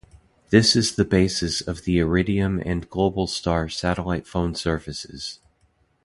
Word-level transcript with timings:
This 0.49 0.75
is 0.75 0.95
the 0.95 1.05
basis 1.05 1.61
of 1.61 1.83
the 1.83 1.99
Iridium 1.99 2.59
and 2.65 2.89
Globalstar 2.89 3.71
satellite 3.71 4.25
phone 4.25 4.55
services. 4.55 5.37